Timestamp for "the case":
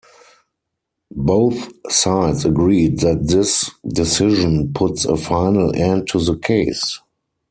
6.19-6.99